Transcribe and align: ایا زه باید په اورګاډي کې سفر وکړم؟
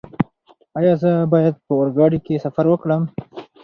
ایا 0.77 0.93
زه 1.01 1.11
باید 1.33 1.55
په 1.65 1.71
اورګاډي 1.79 2.19
کې 2.25 2.43
سفر 2.45 2.65
وکړم؟ 2.69 3.03